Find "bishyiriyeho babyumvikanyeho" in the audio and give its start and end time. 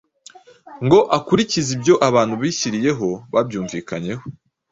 2.41-4.23